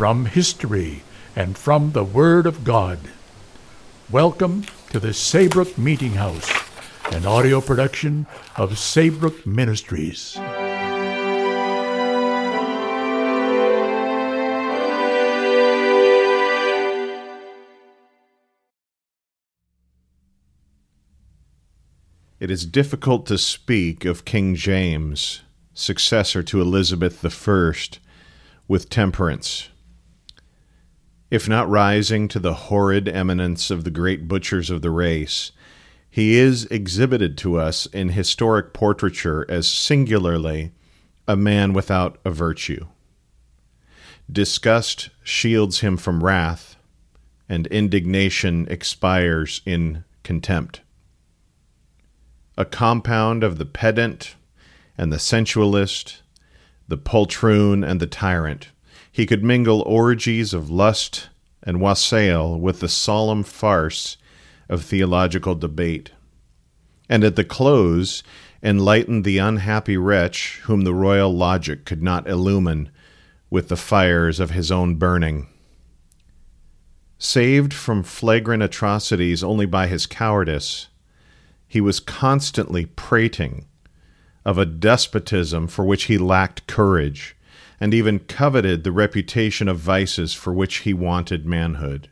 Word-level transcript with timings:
from 0.00 0.24
history, 0.24 1.02
and 1.36 1.58
from 1.58 1.92
the 1.92 2.02
Word 2.02 2.46
of 2.46 2.64
God. 2.64 2.98
Welcome 4.10 4.64
to 4.92 4.98
the 4.98 5.12
Saybrook 5.12 5.76
Meeting 5.76 6.12
House, 6.12 6.50
an 7.12 7.26
audio 7.26 7.60
production 7.60 8.26
of 8.56 8.78
Saybrook 8.78 9.46
Ministries. 9.46 10.38
It 22.40 22.50
is 22.50 22.64
difficult 22.64 23.26
to 23.26 23.36
speak 23.36 24.06
of 24.06 24.24
King 24.24 24.54
James, 24.54 25.42
successor 25.74 26.42
to 26.44 26.62
Elizabeth 26.62 27.22
I, 27.46 27.72
with 28.66 28.88
temperance. 28.88 29.68
If 31.30 31.48
not 31.48 31.68
rising 31.68 32.26
to 32.28 32.38
the 32.38 32.54
horrid 32.54 33.08
eminence 33.08 33.70
of 33.70 33.84
the 33.84 33.90
great 33.90 34.26
butchers 34.26 34.68
of 34.68 34.82
the 34.82 34.90
race, 34.90 35.52
he 36.10 36.36
is 36.36 36.64
exhibited 36.66 37.38
to 37.38 37.56
us 37.56 37.86
in 37.86 38.10
historic 38.10 38.72
portraiture 38.72 39.46
as 39.48 39.68
singularly 39.68 40.72
a 41.28 41.36
man 41.36 41.72
without 41.72 42.18
a 42.24 42.30
virtue. 42.30 42.86
Disgust 44.30 45.10
shields 45.22 45.80
him 45.80 45.96
from 45.96 46.24
wrath, 46.24 46.76
and 47.48 47.66
indignation 47.68 48.66
expires 48.68 49.60
in 49.64 50.04
contempt 50.24 50.80
a 52.60 52.64
compound 52.66 53.42
of 53.42 53.56
the 53.56 53.64
pedant 53.64 54.34
and 54.98 55.10
the 55.10 55.18
sensualist, 55.18 56.20
the 56.88 56.98
poltroon 56.98 57.82
and 57.82 58.00
the 58.00 58.06
tyrant. 58.06 58.68
He 59.12 59.26
could 59.26 59.42
mingle 59.42 59.82
orgies 59.82 60.54
of 60.54 60.70
lust 60.70 61.28
and 61.62 61.80
wassail 61.80 62.58
with 62.58 62.80
the 62.80 62.88
solemn 62.88 63.42
farce 63.42 64.16
of 64.68 64.84
theological 64.84 65.54
debate. 65.54 66.12
And 67.08 67.24
at 67.24 67.36
the 67.36 67.44
close, 67.44 68.22
enlighten 68.62 69.22
the 69.22 69.38
unhappy 69.38 69.96
wretch 69.96 70.60
whom 70.64 70.82
the 70.82 70.94
royal 70.94 71.34
logic 71.34 71.84
could 71.84 72.02
not 72.02 72.28
illumine 72.28 72.90
with 73.50 73.68
the 73.68 73.76
fires 73.76 74.38
of 74.38 74.50
his 74.50 74.70
own 74.70 74.94
burning. 74.94 75.48
Saved 77.18 77.74
from 77.74 78.02
flagrant 78.02 78.62
atrocities 78.62 79.42
only 79.42 79.66
by 79.66 79.86
his 79.86 80.06
cowardice, 80.06 80.88
he 81.66 81.80
was 81.80 82.00
constantly 82.00 82.86
prating 82.86 83.66
of 84.44 84.56
a 84.56 84.64
despotism 84.64 85.66
for 85.66 85.84
which 85.84 86.04
he 86.04 86.16
lacked 86.16 86.66
courage, 86.66 87.36
and 87.80 87.94
even 87.94 88.18
coveted 88.18 88.84
the 88.84 88.92
reputation 88.92 89.66
of 89.66 89.78
vices 89.78 90.34
for 90.34 90.52
which 90.52 90.78
he 90.78 90.92
wanted 90.92 91.46
manhood. 91.46 92.10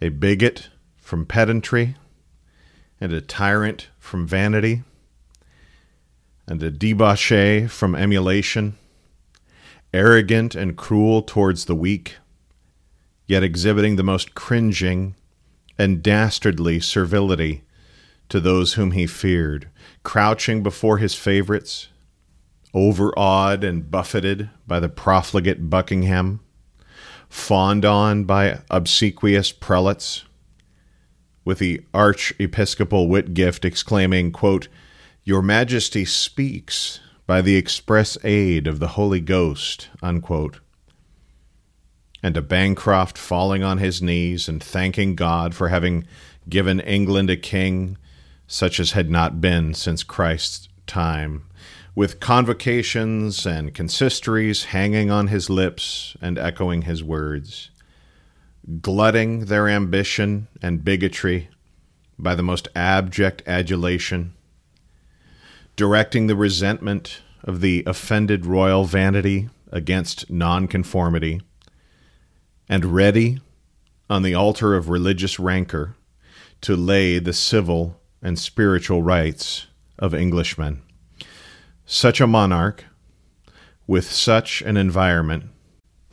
A 0.00 0.08
bigot 0.08 0.70
from 0.96 1.26
pedantry, 1.26 1.96
and 3.00 3.12
a 3.12 3.20
tyrant 3.20 3.88
from 3.98 4.26
vanity, 4.26 4.82
and 6.46 6.62
a 6.62 6.70
debauchee 6.70 7.66
from 7.66 7.94
emulation, 7.94 8.76
arrogant 9.92 10.54
and 10.54 10.76
cruel 10.76 11.22
towards 11.22 11.66
the 11.66 11.74
weak, 11.74 12.16
yet 13.26 13.42
exhibiting 13.42 13.96
the 13.96 14.02
most 14.02 14.34
cringing 14.34 15.14
and 15.78 16.02
dastardly 16.02 16.80
servility 16.80 17.62
to 18.28 18.40
those 18.40 18.74
whom 18.74 18.92
he 18.92 19.06
feared, 19.06 19.68
crouching 20.02 20.62
before 20.62 20.98
his 20.98 21.14
favorites, 21.14 21.88
overawed 22.74 23.64
and 23.64 23.90
buffeted 23.90 24.50
by 24.66 24.80
the 24.80 24.88
profligate 24.88 25.68
Buckingham, 25.68 26.40
fawned 27.28 27.84
on 27.84 28.24
by 28.24 28.60
obsequious 28.70 29.52
prelates, 29.52 30.24
with 31.44 31.58
the 31.58 31.82
archiepiscopal 31.94 33.08
Whitgift 33.08 33.64
exclaiming, 33.64 34.30
quote, 34.30 34.68
Your 35.24 35.42
Majesty 35.42 36.04
speaks 36.04 37.00
by 37.26 37.40
the 37.40 37.56
express 37.56 38.18
aid 38.24 38.66
of 38.66 38.78
the 38.78 38.88
Holy 38.88 39.20
Ghost, 39.20 39.88
unquote. 40.02 40.60
And 42.22 42.36
a 42.36 42.42
Bancroft 42.42 43.16
falling 43.16 43.62
on 43.62 43.78
his 43.78 44.02
knees 44.02 44.48
and 44.48 44.62
thanking 44.62 45.14
God 45.14 45.54
for 45.54 45.68
having 45.68 46.06
given 46.48 46.80
England 46.80 47.30
a 47.30 47.36
king 47.36 47.96
such 48.46 48.80
as 48.80 48.92
had 48.92 49.08
not 49.08 49.40
been 49.40 49.72
since 49.72 50.02
Christ's 50.02 50.68
time, 50.86 51.44
with 51.94 52.20
convocations 52.20 53.46
and 53.46 53.74
consistories 53.74 54.64
hanging 54.64 55.10
on 55.10 55.26
his 55.26 55.50
lips 55.50 56.16
and 56.20 56.38
echoing 56.38 56.82
his 56.82 57.02
words, 57.02 57.70
glutting 58.80 59.46
their 59.46 59.68
ambition 59.68 60.48
and 60.62 60.84
bigotry 60.84 61.48
by 62.18 62.34
the 62.34 62.42
most 62.42 62.68
abject 62.76 63.42
adulation, 63.46 64.32
directing 65.76 66.26
the 66.26 66.36
resentment 66.36 67.22
of 67.42 67.60
the 67.60 67.82
offended 67.86 68.46
royal 68.46 68.84
vanity 68.84 69.48
against 69.72 70.30
nonconformity 70.30 71.40
and 72.68 72.84
ready 72.84 73.40
on 74.08 74.22
the 74.22 74.34
altar 74.34 74.74
of 74.74 74.88
religious 74.88 75.38
rancor 75.38 75.96
to 76.60 76.76
lay 76.76 77.18
the 77.18 77.32
civil 77.32 78.00
and 78.22 78.38
spiritual 78.38 79.02
rights 79.02 79.66
of 79.98 80.14
Englishmen. 80.14 80.82
Such 81.92 82.20
a 82.20 82.28
monarch, 82.28 82.84
with 83.88 84.12
such 84.12 84.62
an 84.62 84.76
environment, 84.76 85.46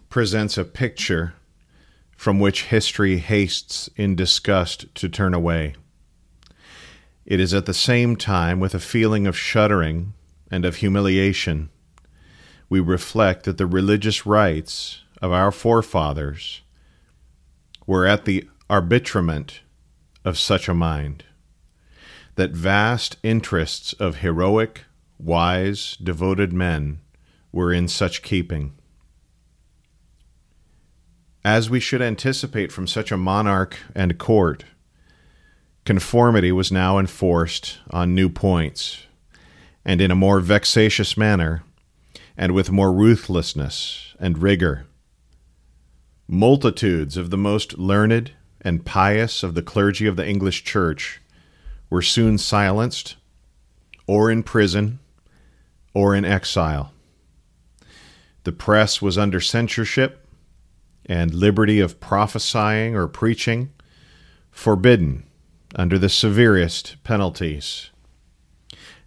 presents 0.09 0.57
a 0.57 0.65
picture 0.65 1.35
from 2.15 2.39
which 2.39 2.63
history 2.63 3.19
hastes 3.19 3.87
in 3.95 4.15
disgust 4.15 4.87
to 4.95 5.07
turn 5.07 5.35
away. 5.35 5.75
It 7.27 7.39
is 7.39 7.53
at 7.53 7.67
the 7.67 7.75
same 7.75 8.15
time 8.15 8.59
with 8.59 8.73
a 8.73 8.79
feeling 8.79 9.27
of 9.27 9.37
shuddering 9.37 10.13
and 10.49 10.65
of 10.65 10.77
humiliation 10.77 11.69
we 12.69 12.79
reflect 12.79 13.43
that 13.43 13.59
the 13.59 13.67
religious 13.67 14.25
rights 14.25 15.03
of 15.21 15.31
our 15.31 15.51
forefathers 15.51 16.61
were 17.85 18.07
at 18.07 18.25
the 18.25 18.49
arbitrament 18.67 19.61
of 20.25 20.39
such 20.39 20.67
a 20.67 20.73
mind, 20.73 21.23
that 22.33 22.49
vast 22.49 23.17
interests 23.21 23.93
of 23.93 24.17
heroic, 24.17 24.85
wise, 25.19 25.97
devoted 26.01 26.53
men 26.53 26.99
were 27.51 27.73
in 27.73 27.87
such 27.87 28.21
keeping. 28.21 28.73
As 31.43 31.69
we 31.69 31.79
should 31.79 32.01
anticipate 32.01 32.71
from 32.71 32.87
such 32.87 33.11
a 33.11 33.17
monarch 33.17 33.77
and 33.95 34.17
court, 34.17 34.65
conformity 35.85 36.51
was 36.51 36.71
now 36.71 36.99
enforced 36.99 37.79
on 37.89 38.13
new 38.13 38.29
points, 38.29 39.05
and 39.85 40.01
in 40.01 40.11
a 40.11 40.15
more 40.15 40.39
vexatious 40.39 41.15
manner, 41.15 41.63
and 42.35 42.53
with 42.53 42.71
more 42.71 42.91
ruthlessness 42.91 44.15
and 44.19 44.41
rigor 44.41 44.87
Multitudes 46.29 47.15
of 47.15 47.29
the 47.29 47.37
most 47.37 47.77
learned 47.77 48.31
and 48.59 48.83
pious 48.83 49.43
of 49.43 49.55
the 49.55 49.61
clergy 49.61 50.07
of 50.07 50.17
the 50.17 50.27
English 50.27 50.65
Church 50.65 51.21
were 51.89 52.01
soon 52.01 52.37
silenced, 52.37 53.15
or 54.07 54.29
in 54.29 54.43
prison, 54.43 54.99
or 55.97 56.13
in 56.13 56.23
exile. 56.23 56.91
The 58.43 58.51
press 58.51 59.01
was 59.01 59.17
under 59.17 59.41
censorship, 59.41 60.27
and 61.07 61.33
liberty 61.33 61.79
of 61.79 61.99
prophesying 61.99 62.95
or 62.95 63.07
preaching 63.07 63.73
forbidden 64.51 65.23
under 65.75 65.97
the 65.97 66.07
severest 66.07 66.97
penalties. 67.03 67.89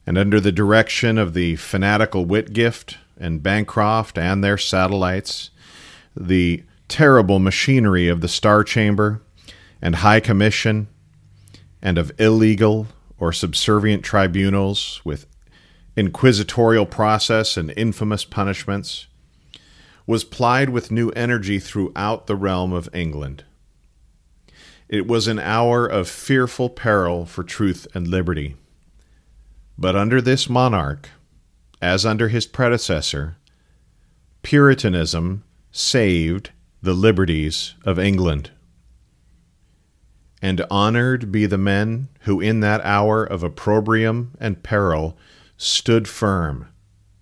And 0.05 0.19
under 0.19 0.41
the 0.41 0.51
direction 0.51 1.17
of 1.17 1.33
the 1.33 1.55
fanatical 1.55 2.27
Whitgift 2.27 2.97
and 3.17 3.41
Bancroft 3.41 4.19
and 4.19 4.43
their 4.43 4.59
satellites, 4.59 5.51
the 6.17 6.65
terrible 6.89 7.39
machinery 7.39 8.09
of 8.09 8.21
the 8.21 8.27
Star 8.27 8.65
Chamber 8.65 9.23
and 9.81 9.95
High 9.95 10.19
Commission 10.19 10.89
and 11.81 11.99
of 11.99 12.11
illegal 12.19 12.89
or 13.17 13.33
subservient 13.33 14.03
tribunals 14.03 15.01
with 15.05 15.27
inquisitorial 15.97 16.87
process 16.87 17.57
and 17.57 17.73
infamous 17.77 18.25
punishments 18.25 19.07
was 20.07 20.25
plied 20.25 20.71
with 20.71 20.91
new 20.91 21.11
energy 21.11 21.59
throughout 21.59 22.27
the 22.27 22.37
realm 22.37 22.73
of 22.73 22.89
England. 22.93 23.45
It 24.89 25.07
was 25.07 25.29
an 25.29 25.39
hour 25.39 25.87
of 25.87 26.09
fearful 26.09 26.69
peril 26.69 27.27
for 27.27 27.45
truth 27.45 27.87
and 27.95 28.09
liberty. 28.09 28.57
But 29.79 29.95
under 29.95 30.21
this 30.21 30.49
monarch, 30.49 31.11
as 31.81 32.05
under 32.05 32.29
his 32.29 32.47
predecessor, 32.47 33.37
Puritanism 34.43 35.45
saved 35.71 36.51
the 36.83 36.95
liberties 36.95 37.75
of 37.85 37.99
England. 37.99 38.51
And 40.43 40.65
honored 40.71 41.31
be 41.31 41.45
the 41.45 41.59
men 41.59 42.09
who 42.21 42.41
in 42.41 42.61
that 42.61 42.81
hour 42.83 43.23
of 43.23 43.43
opprobrium 43.43 44.33
and 44.41 44.63
peril 44.63 45.17
stood 45.63 46.09
firm, 46.09 46.67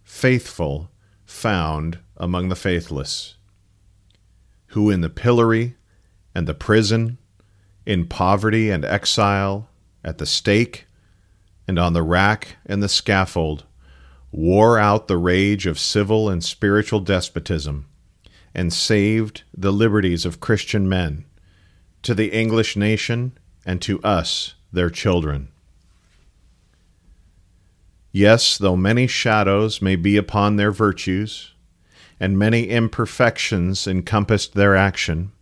faithful, 0.04 0.92
found 1.24 1.98
among 2.16 2.48
the 2.48 2.54
faithless, 2.54 3.34
who 4.66 4.90
in 4.90 5.00
the 5.00 5.08
pillory 5.08 5.74
and 6.36 6.46
the 6.46 6.54
prison, 6.54 7.18
in 7.84 8.06
poverty 8.06 8.70
and 8.70 8.84
exile, 8.84 9.68
at 10.04 10.18
the 10.18 10.26
stake, 10.26 10.86
and 11.66 11.80
on 11.80 11.94
the 11.94 12.02
rack 12.02 12.58
and 12.64 12.80
the 12.80 12.88
scaffold, 12.88 13.64
wore 14.30 14.78
out 14.78 15.08
the 15.08 15.16
rage 15.16 15.66
of 15.66 15.76
civil 15.76 16.30
and 16.30 16.44
spiritual 16.44 17.00
despotism, 17.00 17.86
and 18.54 18.72
saved 18.72 19.42
the 19.52 19.72
liberties 19.72 20.24
of 20.24 20.38
Christian 20.38 20.88
men, 20.88 21.24
to 22.02 22.14
the 22.14 22.30
English 22.30 22.76
nation 22.76 23.36
and 23.66 23.82
to 23.82 24.00
us, 24.02 24.54
their 24.72 24.90
children. 24.90 25.48
Yes, 28.12 28.56
though 28.56 28.76
many 28.76 29.06
shadows 29.06 29.82
may 29.82 29.96
be 29.96 30.16
upon 30.16 30.56
their 30.56 30.72
virtues, 30.72 31.52
and 32.18 32.38
many 32.38 32.68
imperfections 32.68 33.86
encompassed 33.86 34.54
their 34.54 34.74
action, 34.74 35.32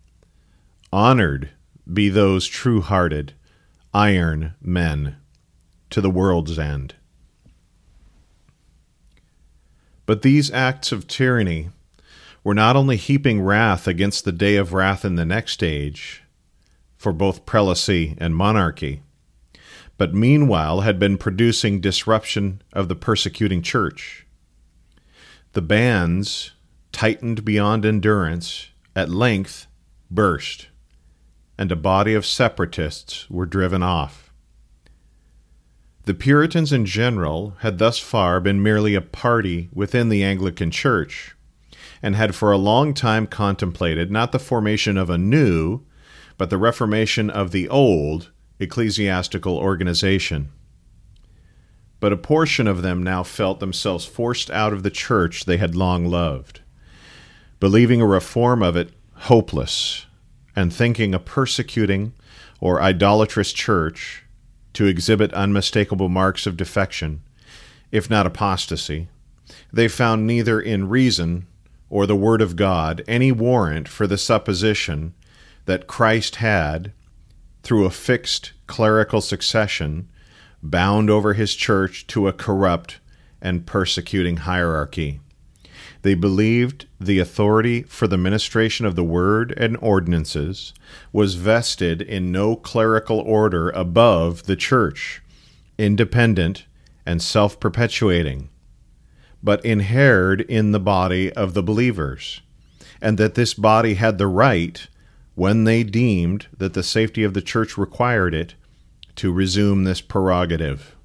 honored 0.91 1.49
be 1.91 2.09
those 2.09 2.47
true 2.47 2.81
hearted, 2.81 3.33
iron 3.93 4.53
men 4.61 5.15
to 5.89 6.01
the 6.01 6.09
world's 6.09 6.59
end. 6.59 6.95
But 10.05 10.21
these 10.21 10.51
acts 10.51 10.91
of 10.91 11.07
tyranny 11.07 11.69
were 12.43 12.53
not 12.53 12.75
only 12.75 12.97
heaping 12.97 13.41
wrath 13.41 13.87
against 13.87 14.23
the 14.23 14.31
day 14.31 14.55
of 14.55 14.73
wrath 14.73 15.03
in 15.03 15.15
the 15.15 15.25
next 15.25 15.63
age, 15.63 16.23
for 16.97 17.11
both 17.11 17.45
prelacy 17.45 18.15
and 18.17 18.35
monarchy, 18.35 19.01
but 19.97 20.13
meanwhile 20.13 20.81
had 20.81 20.99
been 20.99 21.17
producing 21.17 21.81
disruption 21.81 22.61
of 22.73 22.87
the 22.87 22.95
persecuting 22.95 23.61
church. 23.61 24.25
The 25.53 25.61
bands, 25.61 26.51
tightened 26.91 27.43
beyond 27.43 27.85
endurance, 27.85 28.69
at 28.95 29.09
length 29.09 29.67
burst, 30.11 30.67
and 31.57 31.71
a 31.71 31.75
body 31.75 32.13
of 32.13 32.25
separatists 32.25 33.29
were 33.29 33.45
driven 33.45 33.81
off. 33.81 34.31
The 36.05 36.13
Puritans 36.13 36.71
in 36.71 36.85
general 36.85 37.55
had 37.59 37.79
thus 37.79 37.99
far 37.99 38.39
been 38.39 38.63
merely 38.63 38.95
a 38.95 39.01
party 39.01 39.69
within 39.73 40.09
the 40.09 40.23
Anglican 40.23 40.71
Church, 40.71 41.35
and 42.01 42.15
had 42.15 42.35
for 42.35 42.51
a 42.51 42.57
long 42.57 42.93
time 42.93 43.27
contemplated 43.27 44.11
not 44.11 44.31
the 44.31 44.39
formation 44.39 44.97
of 44.97 45.09
a 45.09 45.17
new, 45.17 45.81
but 46.37 46.49
the 46.49 46.57
reformation 46.57 47.29
of 47.29 47.51
the 47.51 47.67
old 47.67 48.31
ecclesiastical 48.59 49.57
organization. 49.57 50.49
But 51.99 52.13
a 52.13 52.17
portion 52.17 52.67
of 52.67 52.81
them 52.81 53.01
now 53.01 53.23
felt 53.23 53.59
themselves 53.59 54.05
forced 54.05 54.51
out 54.51 54.73
of 54.73 54.83
the 54.83 54.91
church 54.91 55.45
they 55.45 55.57
had 55.57 55.75
long 55.75 56.05
loved, 56.05 56.61
believing 57.59 58.01
a 58.01 58.07
reform 58.07 58.61
of 58.61 58.75
it 58.75 58.91
hopeless, 59.13 60.05
and 60.55 60.73
thinking 60.73 61.13
a 61.13 61.19
persecuting 61.19 62.13
or 62.59 62.81
idolatrous 62.81 63.53
church 63.53 64.23
to 64.73 64.85
exhibit 64.85 65.33
unmistakable 65.33 66.09
marks 66.09 66.45
of 66.45 66.57
defection, 66.57 67.21
if 67.91 68.09
not 68.09 68.27
apostasy, 68.27 69.07
they 69.71 69.87
found 69.87 70.27
neither 70.27 70.59
in 70.59 70.89
reason 70.89 71.47
or 71.89 72.05
the 72.05 72.15
Word 72.15 72.41
of 72.41 72.55
God 72.55 73.03
any 73.07 73.31
warrant 73.31 73.87
for 73.87 74.07
the 74.07 74.17
supposition 74.17 75.13
that 75.65 75.87
Christ 75.87 76.37
had, 76.37 76.91
through 77.67 77.83
a 77.83 77.91
fixed 77.91 78.53
clerical 78.65 79.19
succession, 79.19 80.07
bound 80.63 81.09
over 81.09 81.33
his 81.33 81.53
church 81.53 82.07
to 82.07 82.25
a 82.25 82.31
corrupt 82.31 83.01
and 83.41 83.65
persecuting 83.65 84.37
hierarchy. 84.37 85.19
They 86.01 86.13
believed 86.13 86.85
the 86.97 87.19
authority 87.19 87.81
for 87.81 88.07
the 88.07 88.17
ministration 88.17 88.85
of 88.85 88.95
the 88.95 89.03
word 89.03 89.53
and 89.57 89.75
ordinances 89.81 90.73
was 91.11 91.35
vested 91.35 92.01
in 92.01 92.31
no 92.31 92.55
clerical 92.55 93.19
order 93.19 93.69
above 93.71 94.43
the 94.43 94.55
church, 94.55 95.21
independent 95.77 96.65
and 97.05 97.21
self 97.21 97.59
perpetuating, 97.59 98.47
but 99.43 99.65
inhered 99.65 100.39
in 100.39 100.71
the 100.71 100.79
body 100.79 101.33
of 101.33 101.53
the 101.53 101.63
believers, 101.63 102.39
and 103.01 103.17
that 103.17 103.35
this 103.35 103.53
body 103.53 103.95
had 103.95 104.17
the 104.17 104.27
right 104.27 104.87
when 105.37 105.65
they 105.65 105.83
deemed 105.83 106.47
that 106.57 106.73
the 106.73 106.81
safety 106.81 107.23
of 107.23 107.35
the 107.35 107.43
church 107.43 107.77
required 107.77 108.33
it, 108.33 108.55
to 109.15 109.31
resume 109.31 109.83
this 109.83 110.01
prerogative. 110.01 110.95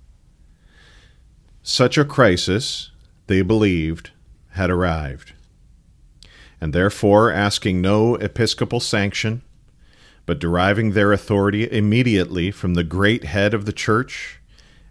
Such 1.62 1.98
a 1.98 2.04
crisis, 2.06 2.92
they 3.26 3.42
believed, 3.42 4.10
had 4.52 4.70
arrived, 4.70 5.34
and 6.62 6.72
therefore 6.72 7.30
asking 7.30 7.82
no 7.82 8.14
episcopal 8.14 8.80
sanction, 8.80 9.42
but 10.24 10.38
deriving 10.38 10.92
their 10.92 11.12
authority 11.12 11.70
immediately 11.70 12.50
from 12.50 12.72
the 12.72 12.84
great 12.84 13.24
head 13.24 13.52
of 13.52 13.66
the 13.66 13.72
church 13.72 14.40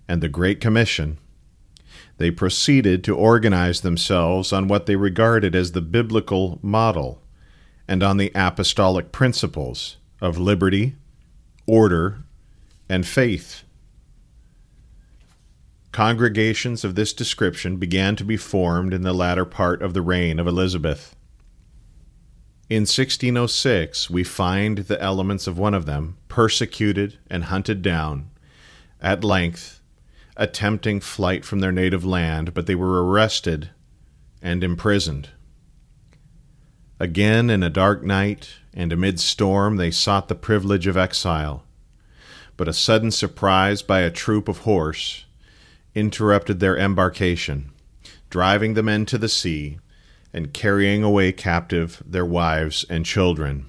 and 0.07 0.21
the 0.21 0.29
Great 0.29 0.61
Commission, 0.61 1.17
they 2.19 2.29
proceeded 2.29 3.03
to 3.03 3.15
organize 3.15 3.81
themselves 3.81 4.53
on 4.53 4.67
what 4.67 4.86
they 4.86 4.95
regarded 4.95 5.55
as 5.55 5.71
the 5.71 5.81
biblical 5.81 6.60
model 6.62 7.24
and 7.91 8.03
on 8.03 8.15
the 8.15 8.31
apostolic 8.33 9.12
principles 9.12 9.98
of 10.21 10.38
liberty, 10.38 10.95
order, 11.67 12.24
and 12.88 13.05
faith. 13.05 13.63
Congregations 15.91 16.86
of 16.86 16.95
this 16.95 17.12
description 17.12 17.75
began 17.75 18.15
to 18.15 18.24
be 18.24 18.38
formed 18.38 18.93
in 18.93 19.01
the 19.01 19.12
latter 19.12 19.43
part 19.43 19.81
of 19.81 19.93
the 19.93 20.01
reign 20.01 20.39
of 20.39 20.48
Elizabeth. 20.48 21.17
In 22.69 22.83
1606, 22.83 24.10
we 24.10 24.24
find 24.24 24.77
the 24.77 25.01
elements 25.01 25.45
of 25.45 25.57
one 25.57 25.74
of 25.74 25.86
them, 25.86 26.15
persecuted 26.29 27.19
and 27.29 27.43
hunted 27.43 27.81
down, 27.81 28.29
at 29.01 29.21
length, 29.21 29.81
attempting 30.38 31.01
flight 31.01 31.43
from 31.43 31.60
their 31.60 31.74
native 31.74 32.05
land, 32.05 32.53
but 32.53 32.67
they 32.67 32.75
were 32.75 33.03
arrested 33.03 33.71
and 34.41 34.63
imprisoned. 34.63 35.27
Again, 37.01 37.50
in 37.50 37.63
a 37.63 37.70
dark 37.72 38.03
night 38.03 38.58
and 38.75 38.93
amid 38.93 39.20
storm, 39.20 39.77
they 39.77 39.89
sought 39.89 40.27
the 40.27 40.36
privilege 40.36 40.86
of 40.86 40.96
exile. 40.96 41.63
But 42.58 42.67
a 42.67 42.74
sudden 42.74 43.10
surprise 43.10 43.81
by 43.81 44.01
a 44.01 44.12
troop 44.12 44.48
of 44.48 44.60
horse 44.60 45.25
interrupted 45.96 46.60
their 46.60 46.77
embarkation, 46.77 47.72
driving 48.29 48.75
the 48.75 48.84
men 48.84 49.08
to 49.08 49.17
the 49.17 49.29
sea 49.29 49.79
and 50.31 50.53
carrying 50.53 51.01
away 51.01 51.31
captive 51.31 52.03
their 52.05 52.24
wives 52.24 52.86
and 52.88 53.03
children. 53.03 53.65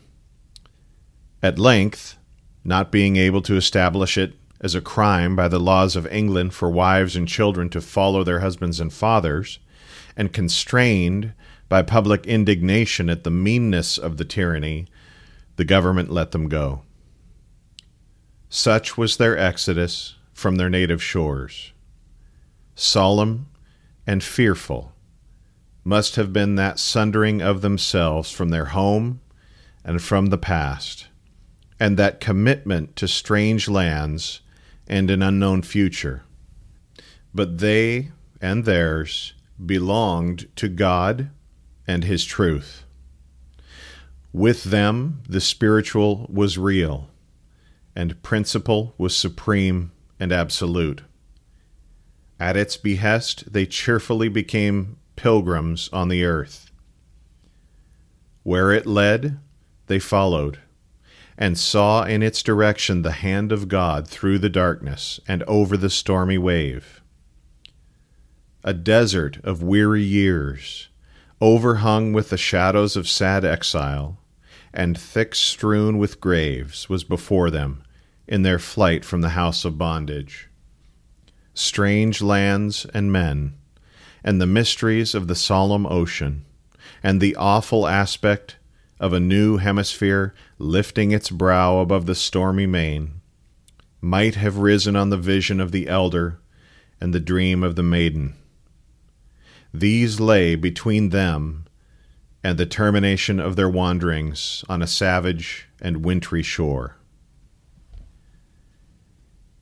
At 1.43 1.59
length, 1.59 2.19
not 2.65 2.93
being 2.93 3.17
able 3.17 3.41
to 3.41 3.57
establish 3.57 4.19
it 4.19 4.35
as 4.61 4.75
a 4.75 4.83
crime 4.83 5.35
by 5.35 5.49
the 5.49 5.59
laws 5.59 5.97
of 5.97 6.07
England 6.09 6.53
for 6.53 6.69
wives 6.69 7.17
and 7.17 7.27
children 7.27 7.71
to 7.71 7.81
follow 7.81 8.25
their 8.25 8.41
husbands 8.41 8.79
and 8.79 8.93
fathers, 8.93 9.59
and 10.19 10.35
constrained 10.35 11.33
by 11.73 11.81
public 11.81 12.27
indignation 12.27 13.09
at 13.09 13.25
the 13.25 13.31
meanness 13.31 13.97
of 13.97 14.19
the 14.19 14.27
tyranny, 14.27 14.87
the 15.57 15.65
government 15.65 16.11
let 16.11 16.31
them 16.33 16.47
go. 16.47 16.83
Such 18.51 18.99
was 18.99 19.17
their 19.17 19.39
exodus 19.39 20.17
from 20.35 20.57
their 20.57 20.69
native 20.69 21.03
shores. 21.03 21.73
Solemn 22.75 23.47
and 24.07 24.23
fearful 24.23 24.93
must 25.83 26.17
have 26.17 26.31
been 26.31 26.57
that 26.57 26.79
sundering 26.79 27.41
of 27.41 27.63
themselves 27.63 28.31
from 28.31 28.51
their 28.51 28.67
home 28.67 29.23
and 29.83 30.03
from 30.03 30.27
the 30.27 30.37
past, 30.37 31.07
and 31.81 31.97
that 31.97 32.21
commitment 32.21 32.97
to 32.97 33.09
strange 33.09 33.67
lands 33.67 34.43
and 34.87 35.11
an 35.11 35.23
unknown 35.23 35.63
future. 35.63 36.23
But 37.33 37.61
they 37.61 38.11
and 38.43 38.67
theirs 38.67 39.33
belonged 39.65 40.55
to 40.57 40.69
God 40.69 41.31
and 41.87 42.05
His 42.05 42.25
truth. 42.25 42.85
With 44.33 44.65
them, 44.65 45.23
the 45.29 45.41
spiritual 45.41 46.27
was 46.33 46.57
real, 46.57 47.11
and 47.95 48.23
principle 48.23 48.95
was 48.97 49.15
supreme 49.15 49.93
and 50.19 50.33
absolute. 50.33 51.03
At 52.41 52.57
its 52.57 52.77
behest, 52.77 53.53
they 53.53 53.67
cheerfully 53.67 54.29
became 54.29 54.97
pilgrims 55.17 55.89
on 55.93 56.09
the 56.09 56.25
earth. 56.25 56.71
Where 58.43 58.73
it 58.73 58.87
led, 58.87 59.39
they 59.87 59.99
followed, 59.99 60.59
and 61.37 61.59
saw 61.59 62.03
in 62.05 62.23
its 62.23 62.43
direction 62.43 63.03
the 63.03 63.13
hand 63.13 63.53
of 63.53 63.69
God 63.69 64.09
through 64.09 64.39
the 64.39 64.49
darkness 64.49 65.21
and 65.29 65.43
over 65.45 65.77
the 65.77 65.91
stormy 65.91 66.39
wave. 66.39 67.03
A 68.65 68.73
desert 68.73 69.39
of 69.45 69.63
weary 69.63 70.03
years, 70.03 70.89
overhung 71.43 72.13
with 72.13 72.31
the 72.31 72.39
shadows 72.39 72.95
of 72.95 73.09
sad 73.09 73.45
exile, 73.45 74.17
and 74.73 74.97
thick 74.97 75.35
strewn 75.35 75.99
with 75.99 76.21
graves, 76.21 76.89
was 76.89 77.03
before 77.03 77.51
them 77.51 77.83
in 78.29 78.43
their 78.43 78.61
flight 78.61 79.05
from 79.05 79.23
the 79.23 79.31
house 79.31 79.65
of 79.65 79.77
bondage. 79.77 80.49
Strange 81.53 82.23
lands 82.23 82.87
and 82.95 83.11
men, 83.11 83.55
and 84.23 84.41
the 84.41 84.47
mysteries 84.47 85.17
of 85.17 85.27
the 85.27 85.35
solemn 85.35 85.85
ocean, 85.85 86.45
and 87.03 87.21
the 87.21 87.35
awful 87.35 87.89
aspect 87.89 88.57
of 89.01 89.13
a 89.13 89.19
new 89.19 89.57
hemisphere 89.57 90.33
lifting 90.59 91.11
its 91.11 91.29
brow 91.29 91.81
above 91.81 92.07
the 92.07 92.15
stormy 92.15 92.67
main, 92.67 93.21
might 94.01 94.37
have 94.37 94.59
risen 94.59 94.95
on 94.95 95.11
the 95.11 95.17
vision 95.17 95.61
of 95.61 95.73
the 95.73 95.89
elder 95.89 96.39
and 97.01 97.13
the 97.13 97.21
dream 97.21 97.65
of 97.65 97.75
the 97.75 97.83
maiden. 97.83 98.37
These 99.75 100.21
lay 100.21 100.55
between 100.55 101.09
them 101.09 101.67
and 102.45 102.59
the 102.59 102.67
termination 102.67 103.41
of 103.41 103.57
their 103.57 103.69
wanderings 103.69 104.65
on 104.69 104.83
a 104.83 104.87
savage 104.87 105.69
and 105.81 106.05
wintry 106.05 106.43
shore. 106.43 106.97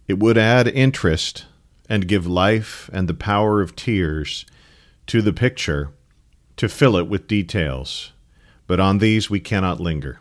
It 0.09 0.19
would 0.19 0.37
add 0.37 0.67
interest 0.67 1.47
and 1.89 2.09
give 2.09 2.27
life 2.27 2.91
and 2.93 3.09
the 3.09 3.15
power 3.15 3.61
of 3.61 3.77
tears 3.77 4.47
to 5.07 5.23
the 5.23 5.33
picture 5.33 5.93
to 6.57 6.69
fill 6.69 6.97
it 6.97 7.09
with 7.09 7.29
details, 7.29 8.13
but 8.67 8.81
on 8.81 8.99
these 8.99 9.31
we 9.31 9.41
cannot 9.41 9.81
linger. 9.81 10.21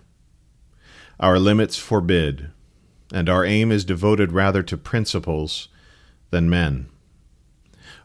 Our 1.20 1.40
limits 1.40 1.78
forbid, 1.78 2.52
and 3.12 3.28
our 3.28 3.44
aim 3.44 3.72
is 3.72 3.84
devoted 3.84 4.32
rather 4.32 4.64
to 4.64 4.78
principles 4.78 5.70
than 6.30 6.50
men. 6.50 6.90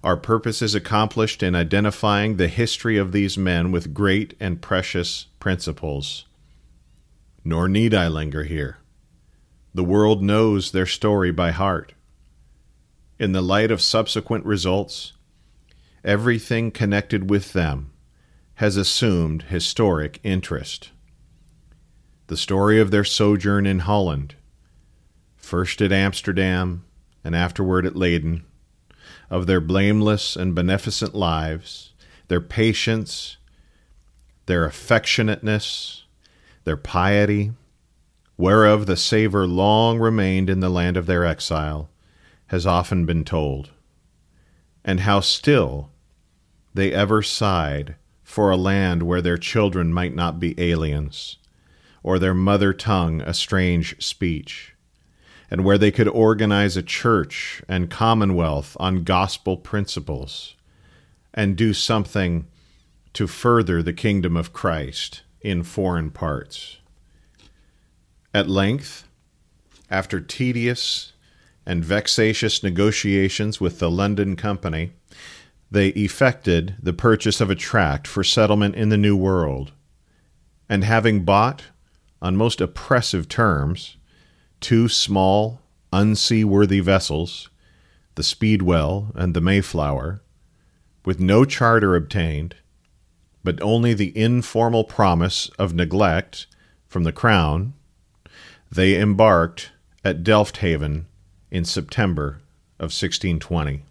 Our 0.04 0.18
purpose 0.18 0.60
is 0.60 0.74
accomplished 0.74 1.42
in 1.42 1.54
identifying 1.54 2.36
the 2.36 2.48
history 2.48 2.98
of 2.98 3.12
these 3.12 3.38
men 3.38 3.72
with 3.72 3.94
great 3.94 4.34
and 4.38 4.60
precious 4.60 5.28
principles. 5.40 6.26
Nor 7.42 7.70
need 7.70 7.94
I 7.94 8.08
linger 8.08 8.44
here. 8.44 8.76
The 9.72 9.82
world 9.82 10.22
knows 10.22 10.72
their 10.72 10.84
story 10.84 11.30
by 11.30 11.52
heart. 11.52 11.94
In 13.18 13.32
the 13.32 13.40
light 13.40 13.70
of 13.70 13.80
subsequent 13.80 14.44
results, 14.44 15.14
everything 16.04 16.70
connected 16.70 17.30
with 17.30 17.54
them 17.54 17.90
has 18.56 18.76
assumed 18.76 19.44
historic 19.44 20.20
interest. 20.22 20.90
The 22.26 22.36
story 22.36 22.78
of 22.78 22.90
their 22.90 23.04
sojourn 23.04 23.64
in 23.64 23.78
Holland, 23.78 24.34
first 25.38 25.80
at 25.80 25.92
Amsterdam 25.92 26.84
and 27.24 27.34
afterward 27.34 27.86
at 27.86 27.96
Leyden, 27.96 28.44
of 29.30 29.46
their 29.46 29.60
blameless 29.60 30.36
and 30.36 30.54
beneficent 30.54 31.14
lives, 31.14 31.92
their 32.28 32.40
patience, 32.40 33.36
their 34.46 34.68
affectionateness, 34.68 36.02
their 36.64 36.76
piety, 36.76 37.52
whereof 38.36 38.86
the 38.86 38.96
savour 38.96 39.46
long 39.46 39.98
remained 39.98 40.50
in 40.50 40.60
the 40.60 40.68
land 40.68 40.96
of 40.96 41.06
their 41.06 41.24
exile, 41.24 41.88
has 42.48 42.66
often 42.66 43.06
been 43.06 43.24
told, 43.24 43.70
and 44.84 45.00
how 45.00 45.20
still 45.20 45.90
they 46.74 46.92
ever 46.92 47.22
sighed 47.22 47.96
for 48.22 48.50
a 48.50 48.56
land 48.56 49.02
where 49.02 49.22
their 49.22 49.38
children 49.38 49.92
might 49.92 50.14
not 50.14 50.40
be 50.40 50.58
aliens, 50.58 51.38
or 52.02 52.18
their 52.18 52.34
mother 52.34 52.72
tongue 52.72 53.20
a 53.22 53.32
strange 53.32 54.02
speech, 54.04 54.73
and 55.50 55.64
where 55.64 55.78
they 55.78 55.90
could 55.90 56.08
organize 56.08 56.76
a 56.76 56.82
church 56.82 57.62
and 57.68 57.90
commonwealth 57.90 58.76
on 58.80 59.04
gospel 59.04 59.56
principles, 59.56 60.54
and 61.32 61.56
do 61.56 61.72
something 61.72 62.46
to 63.12 63.26
further 63.26 63.82
the 63.82 63.92
kingdom 63.92 64.36
of 64.36 64.52
Christ 64.52 65.22
in 65.40 65.62
foreign 65.62 66.10
parts. 66.10 66.78
At 68.32 68.48
length, 68.48 69.06
after 69.90 70.20
tedious 70.20 71.12
and 71.66 71.84
vexatious 71.84 72.62
negotiations 72.62 73.60
with 73.60 73.78
the 73.78 73.90
London 73.90 74.34
Company, 74.34 74.92
they 75.70 75.88
effected 75.88 76.76
the 76.82 76.92
purchase 76.92 77.40
of 77.40 77.50
a 77.50 77.54
tract 77.54 78.06
for 78.06 78.24
settlement 78.24 78.74
in 78.74 78.88
the 78.88 78.96
New 78.96 79.16
World, 79.16 79.72
and 80.68 80.84
having 80.84 81.24
bought, 81.24 81.64
on 82.22 82.36
most 82.36 82.60
oppressive 82.60 83.28
terms, 83.28 83.96
two 84.64 84.88
small, 84.88 85.60
unseaworthy 85.92 86.80
vessels, 86.80 87.50
the 88.14 88.22
Speedwell 88.22 89.12
and 89.14 89.34
the 89.34 89.40
Mayflower, 89.42 90.22
with 91.04 91.20
no 91.20 91.44
charter 91.44 91.94
obtained, 91.94 92.56
but 93.44 93.60
only 93.60 93.92
the 93.92 94.16
informal 94.16 94.82
promise 94.82 95.50
of 95.58 95.74
neglect 95.74 96.46
from 96.88 97.04
the 97.04 97.12
Crown 97.12 97.74
they 98.72 98.98
embarked 98.98 99.70
at 100.02 100.24
Delft 100.24 100.56
Haven 100.56 101.08
in 101.50 101.66
September 101.66 102.40
of 102.78 102.84
1620. 102.88 103.84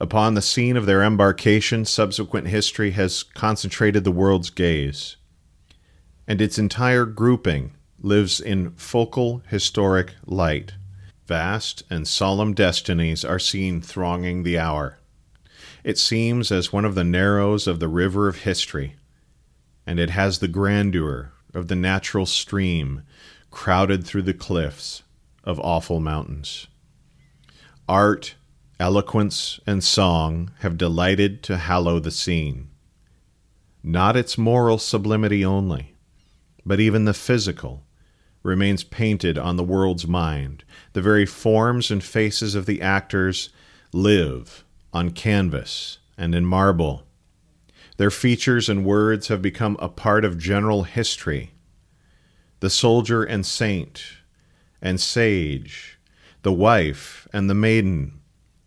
Upon 0.00 0.32
the 0.32 0.40
scene 0.40 0.78
of 0.78 0.86
their 0.86 1.02
embarkation, 1.02 1.84
subsequent 1.84 2.48
history 2.48 2.92
has 2.92 3.22
concentrated 3.22 4.04
the 4.04 4.10
world's 4.10 4.48
gaze, 4.48 5.16
and 6.26 6.40
its 6.40 6.58
entire 6.58 7.04
grouping 7.04 7.72
lives 8.00 8.40
in 8.40 8.70
focal 8.72 9.42
historic 9.48 10.14
light. 10.24 10.74
Vast 11.26 11.82
and 11.90 12.08
solemn 12.08 12.54
destinies 12.54 13.24
are 13.24 13.38
seen 13.38 13.80
thronging 13.80 14.42
the 14.42 14.58
hour. 14.58 14.98
It 15.84 15.98
seems 15.98 16.50
as 16.50 16.72
one 16.72 16.84
of 16.84 16.94
the 16.94 17.04
narrows 17.04 17.66
of 17.66 17.78
the 17.78 17.88
river 17.88 18.28
of 18.28 18.42
history, 18.42 18.96
and 19.86 19.98
it 19.98 20.10
has 20.10 20.38
the 20.38 20.48
grandeur 20.48 21.32
of 21.54 21.68
the 21.68 21.76
natural 21.76 22.26
stream 22.26 23.02
crowded 23.50 24.04
through 24.04 24.22
the 24.22 24.34
cliffs 24.34 25.02
of 25.44 25.60
awful 25.60 26.00
mountains. 26.00 26.66
Art, 27.88 28.34
eloquence, 28.78 29.60
and 29.66 29.82
song 29.82 30.52
have 30.60 30.78
delighted 30.78 31.42
to 31.44 31.56
hallow 31.56 31.98
the 31.98 32.10
scene. 32.10 32.70
Not 33.82 34.16
its 34.16 34.38
moral 34.38 34.78
sublimity 34.78 35.44
only, 35.44 35.94
but 36.64 36.80
even 36.80 37.04
the 37.04 37.14
physical, 37.14 37.84
remains 38.42 38.84
painted 38.84 39.36
on 39.38 39.56
the 39.56 39.64
world's 39.64 40.06
mind. 40.06 40.64
The 40.92 41.02
very 41.02 41.26
forms 41.26 41.90
and 41.90 42.02
faces 42.02 42.54
of 42.54 42.66
the 42.66 42.80
actors 42.80 43.50
live 43.92 44.64
on 44.92 45.10
canvas 45.10 45.98
and 46.16 46.34
in 46.34 46.44
marble 46.44 47.04
their 48.00 48.10
features 48.10 48.70
and 48.70 48.82
words 48.82 49.28
have 49.28 49.42
become 49.42 49.76
a 49.78 49.90
part 49.90 50.24
of 50.24 50.38
general 50.38 50.84
history. 50.84 51.50
The 52.60 52.70
soldier 52.70 53.24
and 53.24 53.44
saint 53.44 54.02
and 54.80 54.98
sage, 54.98 55.98
the 56.40 56.50
wife 56.50 57.28
and 57.30 57.50
the 57.50 57.54
maiden, 57.54 58.22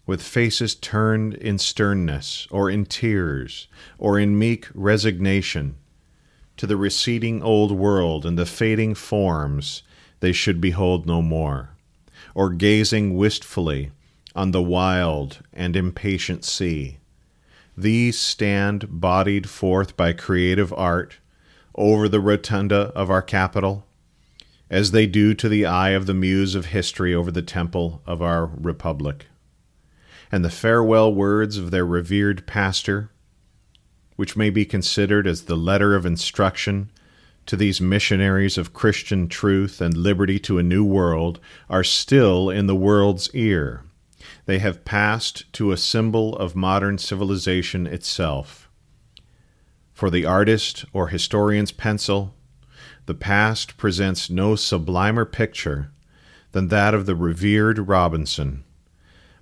with 0.05 0.21
faces 0.21 0.75
turned 0.75 1.33
in 1.33 1.57
sternness, 1.57 2.47
or 2.51 2.69
in 2.69 2.85
tears, 2.85 3.67
or 3.97 4.19
in 4.19 4.37
meek 4.37 4.67
resignation, 4.75 5.77
to 6.57 6.67
the 6.67 6.77
receding 6.77 7.41
old 7.41 7.71
world 7.71 8.25
and 8.25 8.37
the 8.37 8.45
fading 8.45 8.95
forms 8.95 9.83
they 10.19 10.31
should 10.31 10.61
behold 10.61 11.05
no 11.05 11.21
more, 11.21 11.69
or 12.33 12.49
gazing 12.49 13.15
wistfully 13.15 13.91
on 14.35 14.51
the 14.51 14.61
wild 14.61 15.39
and 15.53 15.75
impatient 15.75 16.43
sea 16.45 16.97
these 17.75 18.19
stand 18.19 19.01
bodied 19.01 19.49
forth 19.49 19.97
by 19.97 20.13
creative 20.13 20.71
art 20.73 21.17
over 21.75 22.07
the 22.07 22.19
rotunda 22.19 22.91
of 22.95 23.09
our 23.09 23.21
Capitol, 23.21 23.85
as 24.69 24.91
they 24.91 25.07
do 25.07 25.33
to 25.33 25.49
the 25.49 25.65
eye 25.65 25.89
of 25.89 26.05
the 26.05 26.13
muse 26.13 26.55
of 26.55 26.67
history 26.67 27.13
over 27.13 27.31
the 27.31 27.41
temple 27.41 28.01
of 28.05 28.21
our 28.21 28.45
republic. 28.45 29.27
And 30.31 30.45
the 30.45 30.49
farewell 30.49 31.13
words 31.13 31.57
of 31.57 31.71
their 31.71 31.85
revered 31.85 32.45
pastor, 32.45 33.09
which 34.15 34.35
may 34.35 34.49
be 34.49 34.65
considered 34.65 35.27
as 35.27 35.43
the 35.43 35.55
letter 35.55 35.95
of 35.95 36.05
instruction 36.05 36.89
to 37.45 37.55
these 37.55 37.81
missionaries 37.81 38.57
of 38.57 38.73
Christian 38.73 39.27
truth 39.27 39.81
and 39.81 39.97
liberty 39.97 40.39
to 40.39 40.57
a 40.57 40.63
new 40.63 40.85
world, 40.85 41.39
are 41.69 41.83
still 41.83 42.49
in 42.49 42.67
the 42.67 42.75
world's 42.75 43.29
ear 43.33 43.83
they 44.45 44.59
have 44.59 44.85
passed 44.85 45.51
to 45.53 45.71
a 45.71 45.77
symbol 45.77 46.35
of 46.37 46.55
modern 46.55 46.97
civilization 46.97 47.87
itself. 47.87 48.69
For 49.93 50.09
the 50.09 50.25
artist 50.25 50.85
or 50.91 51.07
historian's 51.07 51.71
pencil, 51.71 52.35
the 53.05 53.13
past 53.13 53.77
presents 53.77 54.29
no 54.29 54.55
sublimer 54.55 55.25
picture 55.25 55.91
than 56.51 56.67
that 56.69 56.93
of 56.93 57.05
the 57.05 57.15
revered 57.15 57.79
Robinson, 57.79 58.63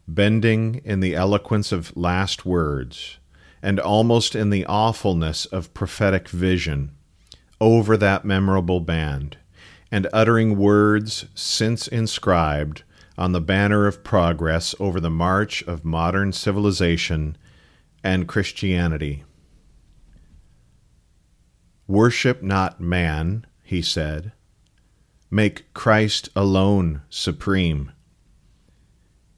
bending 0.07 0.81
in 0.83 0.99
the 0.99 1.15
eloquence 1.15 1.71
of 1.71 1.95
last 1.95 2.45
words, 2.45 3.17
and 3.61 3.79
almost 3.79 4.35
in 4.35 4.49
the 4.49 4.65
awfulness 4.65 5.45
of 5.45 5.73
prophetic 5.73 6.29
vision, 6.29 6.91
over 7.59 7.95
that 7.97 8.25
memorable 8.25 8.79
band, 8.79 9.37
and 9.91 10.07
uttering 10.11 10.57
words 10.57 11.25
since 11.35 11.87
inscribed 11.87 12.83
on 13.17 13.33
the 13.33 13.41
banner 13.41 13.85
of 13.85 14.03
progress 14.03 14.73
over 14.79 14.99
the 14.99 15.09
march 15.09 15.61
of 15.63 15.85
modern 15.85 16.31
civilization 16.31 17.37
and 18.03 18.27
Christianity. 18.27 19.23
Worship 21.87 22.41
not 22.41 22.79
man, 22.79 23.45
he 23.63 23.81
said. 23.81 24.31
Make 25.29 25.73
Christ 25.73 26.29
alone 26.35 27.01
supreme. 27.09 27.91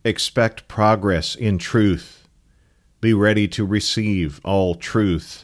Expect 0.06 0.68
progress 0.68 1.36
in 1.36 1.58
truth. 1.58 2.23
Be 3.03 3.13
ready 3.13 3.50
to 3.50 3.65
receive 3.65 4.39
all 4.45 4.75
truth. 4.75 5.43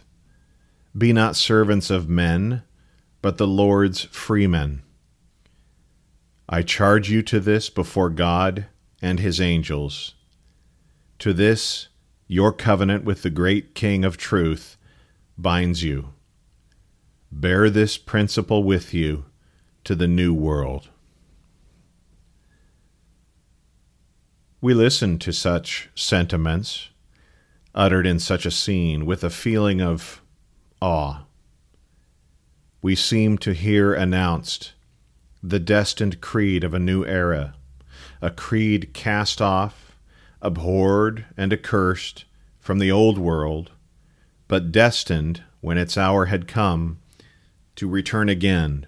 Be 0.97 1.11
not 1.11 1.35
servants 1.35 1.89
of 1.89 2.07
men, 2.07 2.63
but 3.21 3.37
the 3.37 3.45
Lord's 3.45 4.03
freemen. 4.03 4.81
I 6.47 6.61
charge 6.61 7.11
you 7.11 7.21
to 7.23 7.41
this 7.41 7.69
before 7.69 8.11
God 8.11 8.67
and 9.01 9.19
his 9.19 9.41
angels. 9.41 10.15
To 11.17 11.33
this, 11.33 11.89
your 12.29 12.53
covenant 12.53 13.03
with 13.03 13.23
the 13.23 13.29
great 13.29 13.75
King 13.75 14.05
of 14.05 14.15
truth 14.15 14.77
binds 15.37 15.83
you. 15.83 16.13
Bear 17.29 17.69
this 17.69 17.97
principle 17.97 18.63
with 18.63 18.93
you 18.93 19.25
to 19.83 19.95
the 19.95 20.07
new 20.07 20.33
world. 20.33 20.87
We 24.61 24.73
listen 24.73 25.19
to 25.19 25.33
such 25.33 25.89
sentiments 25.93 26.87
uttered 27.75 28.07
in 28.07 28.19
such 28.19 28.45
a 28.45 28.51
scene 28.51 29.05
with 29.05 29.23
a 29.23 29.29
feeling 29.29 29.81
of 29.81 30.21
awe. 30.81 31.23
We 32.81 32.95
seem 32.95 33.37
to 33.39 33.53
hear 33.53 33.93
announced 33.93 34.73
the 35.43 35.59
destined 35.59 36.21
creed 36.21 36.63
of 36.63 36.73
a 36.73 36.79
new 36.79 37.05
era, 37.05 37.55
a 38.21 38.29
creed 38.29 38.93
cast 38.93 39.41
off, 39.41 39.97
abhorred, 40.41 41.25
and 41.37 41.53
accursed 41.53 42.25
from 42.59 42.79
the 42.79 42.91
old 42.91 43.17
world, 43.17 43.71
but 44.47 44.71
destined, 44.71 45.43
when 45.61 45.77
its 45.77 45.97
hour 45.97 46.25
had 46.25 46.47
come, 46.47 46.99
to 47.75 47.87
return 47.87 48.29
again 48.29 48.85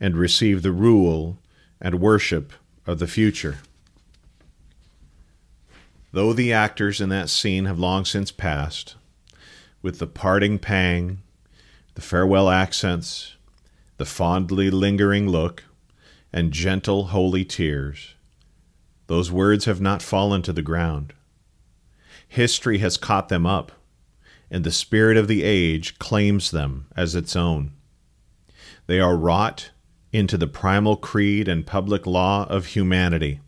and 0.00 0.16
receive 0.16 0.62
the 0.62 0.72
rule 0.72 1.38
and 1.80 2.00
worship 2.00 2.52
of 2.86 2.98
the 2.98 3.06
future. 3.06 3.58
Though 6.10 6.32
the 6.32 6.52
actors 6.52 7.00
in 7.00 7.10
that 7.10 7.28
scene 7.28 7.66
have 7.66 7.78
long 7.78 8.04
since 8.04 8.30
passed, 8.30 8.96
with 9.82 9.98
the 9.98 10.06
parting 10.06 10.58
pang, 10.58 11.22
the 11.94 12.00
farewell 12.00 12.48
accents, 12.48 13.36
the 13.98 14.06
fondly 14.06 14.70
lingering 14.70 15.28
look, 15.28 15.64
and 16.32 16.52
gentle, 16.52 17.08
holy 17.08 17.44
tears, 17.44 18.14
those 19.06 19.30
words 19.30 19.66
have 19.66 19.80
not 19.80 20.02
fallen 20.02 20.40
to 20.42 20.52
the 20.52 20.62
ground. 20.62 21.12
History 22.26 22.78
has 22.78 22.96
caught 22.96 23.28
them 23.28 23.46
up, 23.46 23.72
and 24.50 24.64
the 24.64 24.70
spirit 24.70 25.18
of 25.18 25.28
the 25.28 25.42
age 25.42 25.98
claims 25.98 26.50
them 26.50 26.86
as 26.96 27.14
its 27.14 27.36
own. 27.36 27.72
They 28.86 29.00
are 29.00 29.16
wrought 29.16 29.70
into 30.10 30.38
the 30.38 30.46
primal 30.46 30.96
creed 30.96 31.48
and 31.48 31.66
public 31.66 32.06
law 32.06 32.46
of 32.48 32.66
humanity 32.66 33.40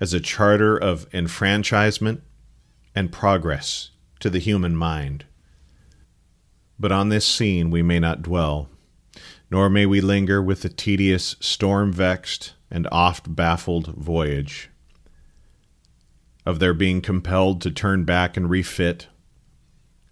as 0.00 0.12
a 0.12 0.20
charter 0.20 0.76
of 0.76 1.06
enfranchisement 1.14 2.22
and 2.94 3.12
progress 3.12 3.90
to 4.20 4.30
the 4.30 4.38
human 4.38 4.76
mind. 4.76 5.24
But 6.78 6.92
on 6.92 7.08
this 7.08 7.26
scene 7.26 7.70
we 7.70 7.82
may 7.82 8.00
not 8.00 8.22
dwell, 8.22 8.68
nor 9.50 9.70
may 9.70 9.86
we 9.86 10.00
linger 10.00 10.42
with 10.42 10.62
the 10.62 10.68
tedious, 10.68 11.36
storm 11.40 11.92
vexed, 11.92 12.54
and 12.70 12.88
oft 12.90 13.34
baffled 13.34 13.94
voyage 13.94 14.70
of 16.46 16.58
their 16.58 16.74
being 16.74 17.00
compelled 17.00 17.60
to 17.62 17.70
turn 17.70 18.04
back 18.04 18.36
and 18.36 18.50
refit, 18.50 19.08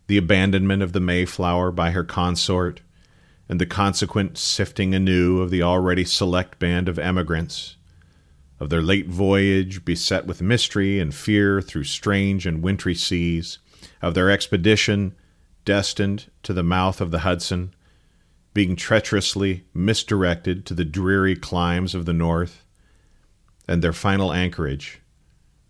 the 0.07 0.17
abandonment 0.17 0.83
of 0.83 0.93
the 0.93 1.01
Mayflower 1.01 1.71
by 1.71 1.91
her 1.91 2.05
consort, 2.05 2.81
and 3.49 3.61
the 3.61 3.67
consequent 3.67 4.39
sifting 4.39 4.95
anew 4.95 5.41
of 5.41 5.51
the 5.51 5.63
already 5.63 6.05
select 6.05 6.59
band 6.59 6.89
of 6.89 6.99
emigrants, 6.99 7.77
of 8.63 8.71
their 8.71 8.81
late 8.81 9.09
voyage 9.09 9.85
beset 9.85 10.25
with 10.25 10.41
mystery 10.41 11.01
and 11.01 11.13
fear 11.13 11.61
through 11.61 11.83
strange 11.83 12.47
and 12.47 12.63
wintry 12.63 12.95
seas, 12.95 13.59
of 14.01 14.15
their 14.15 14.31
expedition 14.31 15.17
destined 15.65 16.31
to 16.45 16.53
the 16.53 16.63
mouth 16.63 17.01
of 17.01 17.11
the 17.11 17.19
Hudson, 17.19 17.75
being 18.55 18.77
treacherously 18.77 19.65
misdirected 19.75 20.65
to 20.65 20.75
the 20.75 20.85
dreary 20.85 21.35
climes 21.35 21.93
of 21.93 22.07
the 22.07 22.13
north, 22.13 22.65
and 23.67 23.83
their 23.83 23.93
final 23.93 24.33
anchorage, 24.33 25.01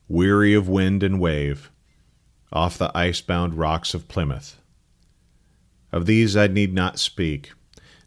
weary 0.06 0.52
of 0.52 0.68
wind 0.68 1.02
and 1.02 1.18
wave, 1.18 1.70
off 2.52 2.76
the 2.76 2.94
ice-bound 2.94 3.54
rocks 3.54 3.94
of 3.94 4.06
Plymouth. 4.06 4.60
Of 5.92 6.04
these 6.04 6.36
I 6.36 6.46
need 6.46 6.74
not 6.74 6.98
speak, 6.98 7.52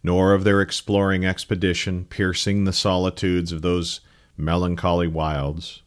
nor 0.03 0.35
of 0.35 0.43
their 0.43 0.61
exploring 0.61 1.25
expedition 1.25 2.05
piercing 2.05 2.65
the 2.65 2.73
solitudes 2.73 3.51
of 3.51 3.63
those 3.63 4.01
melancholy 4.37 5.07
wilds, 5.07 5.81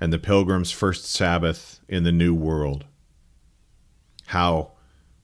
and 0.00 0.12
the 0.12 0.18
pilgrim's 0.18 0.70
first 0.70 1.04
Sabbath 1.04 1.80
in 1.88 2.04
the 2.04 2.12
New 2.12 2.34
World. 2.34 2.84
How, 4.26 4.72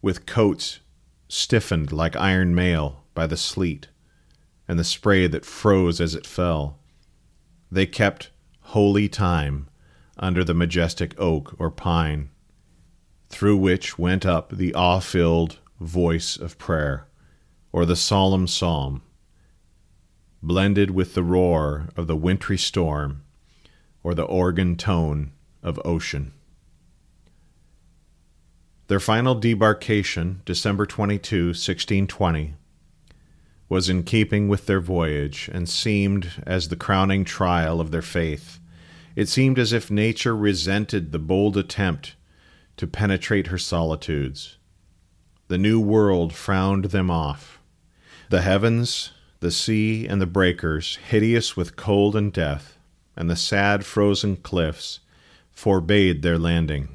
with 0.02 0.26
coats 0.26 0.80
stiffened 1.28 1.92
like 1.92 2.16
iron 2.16 2.54
mail 2.54 3.04
by 3.14 3.26
the 3.26 3.36
sleet 3.36 3.88
and 4.68 4.78
the 4.78 4.84
spray 4.84 5.26
that 5.26 5.44
froze 5.44 6.00
as 6.00 6.14
it 6.14 6.26
fell, 6.26 6.78
they 7.70 7.86
kept 7.86 8.30
holy 8.60 9.08
time 9.08 9.68
under 10.18 10.42
the 10.42 10.54
majestic 10.54 11.18
oak 11.20 11.54
or 11.58 11.70
pine, 11.70 12.30
through 13.28 13.56
which 13.56 13.98
went 13.98 14.26
up 14.26 14.50
the 14.50 14.74
awe 14.74 15.00
filled 15.00 15.58
voice 15.80 16.36
of 16.36 16.58
prayer, 16.58 17.06
or 17.72 17.84
the 17.84 17.96
solemn 17.96 18.46
psalm, 18.46 19.02
blended 20.42 20.90
with 20.90 21.14
the 21.14 21.22
roar 21.22 21.88
of 21.96 22.06
the 22.06 22.16
wintry 22.16 22.58
storm, 22.58 23.22
or 24.02 24.14
the 24.14 24.24
organ 24.24 24.76
tone 24.76 25.32
of 25.62 25.80
ocean. 25.84 26.32
Their 28.88 29.00
final 29.00 29.34
debarkation, 29.34 30.42
December 30.44 30.86
22, 30.86 31.46
1620, 31.46 32.54
was 33.68 33.88
in 33.88 34.04
keeping 34.04 34.46
with 34.46 34.66
their 34.66 34.80
voyage 34.80 35.50
and 35.52 35.68
seemed 35.68 36.42
as 36.46 36.68
the 36.68 36.76
crowning 36.76 37.24
trial 37.24 37.80
of 37.80 37.90
their 37.90 38.02
faith 38.02 38.60
it 39.16 39.30
seemed 39.30 39.58
as 39.58 39.72
if 39.72 39.90
nature 39.90 40.36
resented 40.36 41.10
the 41.10 41.18
bold 41.18 41.56
attempt 41.56 42.14
to 42.76 42.86
penetrate 42.86 43.46
her 43.46 43.58
solitudes. 43.58 44.58
The 45.48 45.56
new 45.56 45.80
world 45.80 46.34
frowned 46.34 46.86
them 46.86 47.10
off. 47.10 47.58
The 48.28 48.42
heavens, 48.42 49.12
the 49.40 49.50
sea, 49.50 50.06
and 50.06 50.20
the 50.20 50.26
breakers, 50.26 50.96
hideous 51.08 51.56
with 51.56 51.76
cold 51.76 52.16
and 52.16 52.32
death, 52.32 52.78
and 53.16 53.28
the 53.28 53.36
sad 53.36 53.84
frozen 53.84 54.36
cliffs, 54.36 55.00
forbade 55.50 56.22
their 56.22 56.38
landing. 56.38 56.88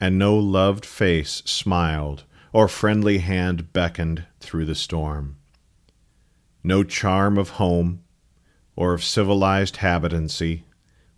And 0.00 0.18
no 0.18 0.36
loved 0.36 0.84
face 0.84 1.42
smiled, 1.44 2.24
or 2.52 2.68
friendly 2.68 3.18
hand 3.18 3.72
beckoned 3.72 4.24
through 4.40 4.66
the 4.66 4.74
storm. 4.74 5.36
No 6.64 6.84
charm 6.84 7.38
of 7.38 7.50
home, 7.50 8.02
or 8.76 8.92
of 8.92 9.04
civilized 9.04 9.76
habitancy, 9.76 10.62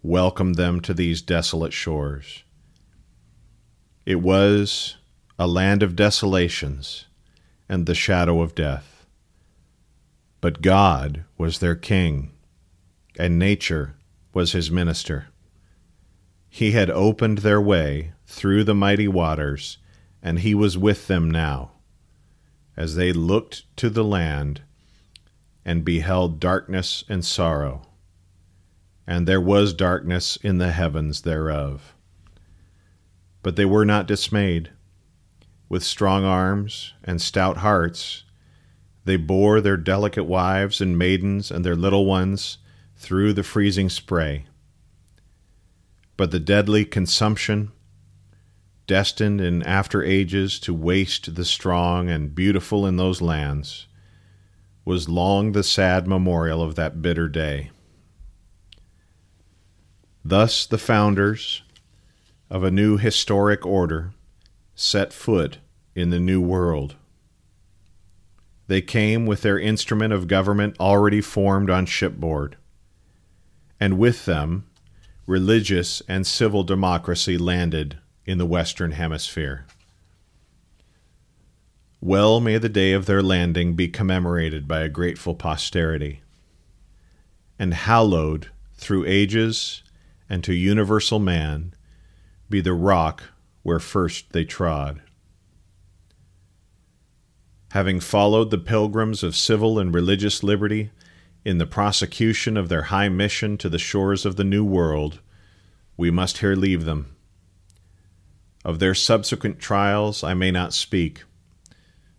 welcomed 0.02 0.56
them 0.56 0.80
to 0.80 0.92
these 0.94 1.22
desolate 1.22 1.72
shores. 1.72 2.44
It 4.04 4.20
was 4.20 4.96
a 5.38 5.46
land 5.46 5.82
of 5.82 5.96
desolations 5.96 7.06
and 7.68 7.86
the 7.86 7.94
shadow 7.94 8.40
of 8.42 8.54
death. 8.54 8.93
But 10.44 10.60
God 10.60 11.24
was 11.38 11.60
their 11.60 11.74
king, 11.74 12.32
and 13.18 13.38
nature 13.38 13.94
was 14.34 14.52
his 14.52 14.70
minister. 14.70 15.28
He 16.50 16.72
had 16.72 16.90
opened 16.90 17.38
their 17.38 17.62
way 17.62 18.12
through 18.26 18.64
the 18.64 18.74
mighty 18.74 19.08
waters, 19.08 19.78
and 20.22 20.40
he 20.40 20.54
was 20.54 20.76
with 20.76 21.06
them 21.06 21.30
now, 21.30 21.70
as 22.76 22.94
they 22.94 23.10
looked 23.10 23.64
to 23.78 23.88
the 23.88 24.04
land 24.04 24.60
and 25.64 25.82
beheld 25.82 26.40
darkness 26.40 27.04
and 27.08 27.24
sorrow 27.24 27.86
and 29.06 29.26
there 29.26 29.40
was 29.40 29.72
darkness 29.72 30.36
in 30.42 30.58
the 30.58 30.72
heavens 30.72 31.22
thereof. 31.22 31.94
But 33.42 33.56
they 33.56 33.64
were 33.64 33.86
not 33.86 34.06
dismayed. 34.06 34.72
With 35.70 35.82
strong 35.82 36.22
arms 36.22 36.92
and 37.02 37.22
stout 37.22 37.56
hearts, 37.56 38.24
they 39.04 39.16
bore 39.16 39.60
their 39.60 39.76
delicate 39.76 40.24
wives 40.24 40.80
and 40.80 40.98
maidens 40.98 41.50
and 41.50 41.64
their 41.64 41.76
little 41.76 42.06
ones 42.06 42.58
through 42.96 43.32
the 43.32 43.42
freezing 43.42 43.88
spray. 43.88 44.46
But 46.16 46.30
the 46.30 46.40
deadly 46.40 46.84
consumption, 46.84 47.72
destined 48.86 49.40
in 49.40 49.62
after 49.62 50.02
ages 50.02 50.58
to 50.60 50.72
waste 50.72 51.34
the 51.34 51.44
strong 51.44 52.08
and 52.08 52.34
beautiful 52.34 52.86
in 52.86 52.96
those 52.96 53.20
lands, 53.20 53.86
was 54.84 55.08
long 55.08 55.52
the 55.52 55.62
sad 55.62 56.06
memorial 56.06 56.62
of 56.62 56.74
that 56.74 57.02
bitter 57.02 57.28
day. 57.28 57.70
Thus, 60.24 60.66
the 60.66 60.78
founders 60.78 61.62
of 62.48 62.62
a 62.62 62.70
new 62.70 62.96
historic 62.96 63.66
order 63.66 64.12
set 64.74 65.12
foot 65.12 65.58
in 65.94 66.10
the 66.10 66.20
New 66.20 66.40
World. 66.40 66.96
They 68.66 68.80
came 68.80 69.26
with 69.26 69.42
their 69.42 69.58
instrument 69.58 70.12
of 70.12 70.28
government 70.28 70.76
already 70.80 71.20
formed 71.20 71.68
on 71.68 71.86
shipboard, 71.86 72.56
and 73.78 73.98
with 73.98 74.24
them, 74.24 74.66
religious 75.26 76.02
and 76.08 76.26
civil 76.26 76.64
democracy 76.64 77.36
landed 77.36 77.98
in 78.24 78.38
the 78.38 78.46
Western 78.46 78.92
Hemisphere. 78.92 79.66
Well 82.00 82.40
may 82.40 82.58
the 82.58 82.68
day 82.68 82.92
of 82.92 83.06
their 83.06 83.22
landing 83.22 83.74
be 83.74 83.88
commemorated 83.88 84.68
by 84.68 84.80
a 84.80 84.88
grateful 84.88 85.34
posterity, 85.34 86.22
and 87.58 87.74
hallowed 87.74 88.48
through 88.74 89.06
ages 89.06 89.82
and 90.28 90.42
to 90.44 90.54
universal 90.54 91.18
man 91.18 91.74
be 92.50 92.60
the 92.60 92.74
rock 92.74 93.24
where 93.62 93.80
first 93.80 94.32
they 94.32 94.44
trod. 94.44 95.00
Having 97.74 98.00
followed 98.00 98.52
the 98.52 98.58
pilgrims 98.58 99.24
of 99.24 99.34
civil 99.34 99.80
and 99.80 99.92
religious 99.92 100.44
liberty 100.44 100.92
in 101.44 101.58
the 101.58 101.66
prosecution 101.66 102.56
of 102.56 102.68
their 102.68 102.82
high 102.82 103.08
mission 103.08 103.58
to 103.58 103.68
the 103.68 103.80
shores 103.80 104.24
of 104.24 104.36
the 104.36 104.44
New 104.44 104.64
World, 104.64 105.18
we 105.96 106.08
must 106.08 106.38
here 106.38 106.54
leave 106.54 106.84
them. 106.84 107.16
Of 108.64 108.78
their 108.78 108.94
subsequent 108.94 109.58
trials 109.58 110.22
I 110.22 110.34
may 110.34 110.52
not 110.52 110.72
speak, 110.72 111.24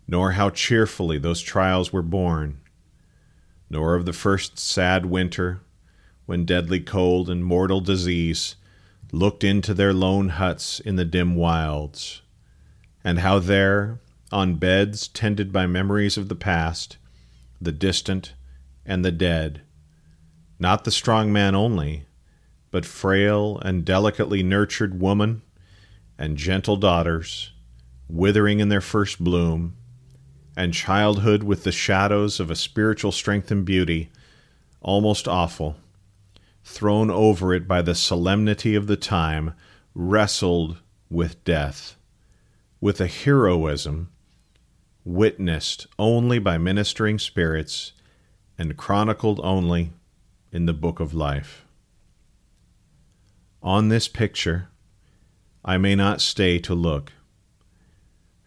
nor 0.06 0.32
how 0.32 0.50
cheerfully 0.50 1.16
those 1.16 1.40
trials 1.40 1.90
were 1.90 2.02
borne, 2.02 2.60
nor 3.70 3.94
of 3.94 4.04
the 4.04 4.12
first 4.12 4.58
sad 4.58 5.06
winter, 5.06 5.62
when 6.26 6.44
deadly 6.44 6.80
cold 6.80 7.30
and 7.30 7.42
mortal 7.42 7.80
disease 7.80 8.56
looked 9.10 9.42
into 9.42 9.72
their 9.72 9.94
lone 9.94 10.28
huts 10.28 10.80
in 10.80 10.96
the 10.96 11.06
dim 11.06 11.34
wilds, 11.34 12.20
and 13.02 13.20
how 13.20 13.38
there, 13.38 14.00
on 14.32 14.56
beds 14.56 15.08
tended 15.08 15.52
by 15.52 15.66
memories 15.66 16.16
of 16.16 16.28
the 16.28 16.34
past, 16.34 16.96
the 17.60 17.72
distant, 17.72 18.34
and 18.84 19.04
the 19.04 19.12
dead, 19.12 19.60
not 20.58 20.84
the 20.84 20.90
strong 20.90 21.32
man 21.32 21.54
only, 21.54 22.04
but 22.70 22.84
frail 22.84 23.58
and 23.60 23.84
delicately 23.84 24.42
nurtured 24.42 25.00
woman 25.00 25.42
and 26.18 26.36
gentle 26.36 26.76
daughters, 26.76 27.52
withering 28.08 28.60
in 28.60 28.68
their 28.68 28.80
first 28.80 29.22
bloom, 29.22 29.76
and 30.56 30.72
childhood 30.72 31.42
with 31.42 31.64
the 31.64 31.72
shadows 31.72 32.40
of 32.40 32.50
a 32.50 32.56
spiritual 32.56 33.12
strength 33.12 33.50
and 33.50 33.64
beauty, 33.64 34.10
almost 34.80 35.28
awful 35.28 35.76
thrown 36.66 37.12
over 37.12 37.54
it 37.54 37.68
by 37.68 37.80
the 37.80 37.94
solemnity 37.94 38.74
of 38.74 38.88
the 38.88 38.96
time, 38.96 39.54
wrestled 39.94 40.76
with 41.08 41.42
death, 41.44 41.96
with 42.80 43.00
a 43.00 43.06
heroism 43.06 44.10
witnessed 45.06 45.86
only 46.00 46.36
by 46.40 46.58
ministering 46.58 47.16
spirits 47.16 47.92
and 48.58 48.76
chronicled 48.76 49.40
only 49.44 49.92
in 50.50 50.66
the 50.66 50.74
book 50.74 50.98
of 50.98 51.14
life. 51.14 51.64
On 53.62 53.88
this 53.88 54.08
picture, 54.08 54.68
I 55.64 55.78
may 55.78 55.94
not 55.94 56.20
stay 56.20 56.58
to 56.58 56.74
look, 56.74 57.12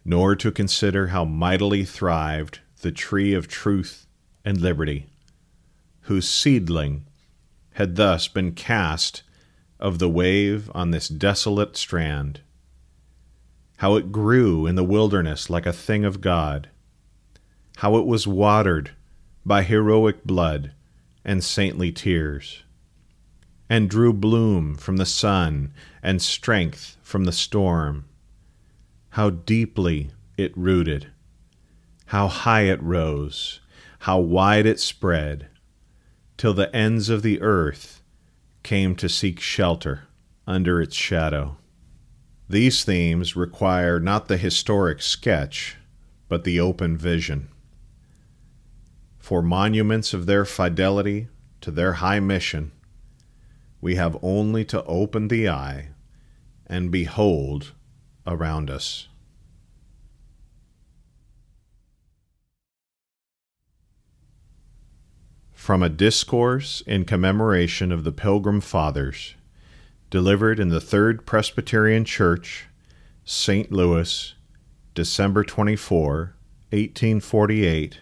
nor 0.04 0.36
to 0.36 0.52
consider 0.52 1.08
how 1.08 1.24
mightily 1.24 1.84
thrived 1.84 2.60
the 2.82 2.92
tree 2.92 3.32
of 3.32 3.48
truth 3.48 4.06
and 4.44 4.60
liberty, 4.60 5.06
whose 6.02 6.28
seedling 6.28 7.06
had 7.72 7.96
thus 7.96 8.28
been 8.28 8.52
cast 8.52 9.22
of 9.78 9.98
the 9.98 10.10
wave 10.10 10.70
on 10.74 10.90
this 10.90 11.08
desolate 11.08 11.76
strand. 11.76 12.40
How 13.80 13.96
it 13.96 14.12
grew 14.12 14.66
in 14.66 14.74
the 14.74 14.84
wilderness 14.84 15.48
like 15.48 15.64
a 15.64 15.72
thing 15.72 16.04
of 16.04 16.20
God. 16.20 16.68
How 17.78 17.96
it 17.96 18.04
was 18.04 18.26
watered 18.26 18.90
by 19.46 19.62
heroic 19.62 20.22
blood 20.22 20.72
and 21.24 21.42
saintly 21.42 21.90
tears, 21.90 22.62
and 23.70 23.88
drew 23.88 24.12
bloom 24.12 24.74
from 24.74 24.98
the 24.98 25.06
sun 25.06 25.72
and 26.02 26.20
strength 26.20 26.98
from 27.00 27.24
the 27.24 27.32
storm. 27.32 28.04
How 29.12 29.30
deeply 29.30 30.10
it 30.36 30.54
rooted, 30.54 31.06
how 32.04 32.28
high 32.28 32.64
it 32.64 32.82
rose, 32.82 33.60
how 34.00 34.18
wide 34.18 34.66
it 34.66 34.78
spread 34.78 35.46
till 36.36 36.52
the 36.52 36.76
ends 36.76 37.08
of 37.08 37.22
the 37.22 37.40
earth 37.40 38.02
came 38.62 38.94
to 38.96 39.08
seek 39.08 39.40
shelter 39.40 40.02
under 40.46 40.82
its 40.82 40.94
shadow. 40.94 41.56
These 42.50 42.82
themes 42.82 43.36
require 43.36 44.00
not 44.00 44.26
the 44.26 44.36
historic 44.36 45.02
sketch, 45.02 45.76
but 46.28 46.42
the 46.42 46.58
open 46.58 46.96
vision. 46.96 47.46
For 49.18 49.40
monuments 49.40 50.12
of 50.12 50.26
their 50.26 50.44
fidelity 50.44 51.28
to 51.60 51.70
their 51.70 51.92
high 51.92 52.18
mission, 52.18 52.72
we 53.80 53.94
have 53.94 54.18
only 54.20 54.64
to 54.64 54.82
open 54.86 55.28
the 55.28 55.48
eye 55.48 55.90
and 56.66 56.90
behold 56.90 57.70
around 58.26 58.68
us. 58.68 59.06
From 65.52 65.84
a 65.84 65.88
discourse 65.88 66.82
in 66.84 67.04
commemoration 67.04 67.92
of 67.92 68.02
the 68.02 68.10
Pilgrim 68.10 68.60
Fathers, 68.60 69.36
delivered 70.10 70.58
in 70.58 70.68
the 70.68 70.80
Third 70.80 71.24
Presbyterian 71.24 72.04
Church, 72.04 72.66
St. 73.24 73.70
Louis, 73.70 74.34
December 74.94 75.44
24, 75.44 76.34
1848, 76.70 78.00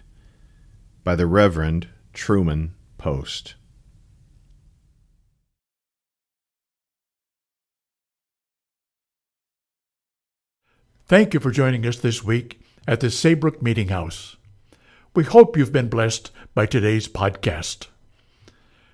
by 1.05 1.15
the 1.15 1.27
Reverend 1.27 1.89
Truman 2.15 2.75
Post. 2.97 3.55
Thank 11.07 11.33
you 11.33 11.41
for 11.41 11.51
joining 11.51 11.87
us 11.87 11.99
this 11.99 12.25
week 12.25 12.61
at 12.87 13.01
the 13.01 13.11
Saybrook 13.11 13.63
Meeting 13.63 13.89
House. 13.89 14.37
We 15.15 15.25
hope 15.25 15.57
you've 15.57 15.73
been 15.73 15.89
blessed 15.89 16.31
by 16.55 16.67
today's 16.67 17.09
podcast. 17.09 17.87